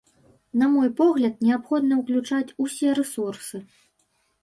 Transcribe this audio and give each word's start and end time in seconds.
На 0.61 0.69
мой 0.75 0.89
погляд, 1.01 1.45
неабходна 1.49 2.01
ўключаць 2.01 2.55
ўсе 2.67 2.99
рэсурсы. 3.01 3.57